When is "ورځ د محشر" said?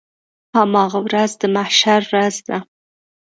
1.05-2.01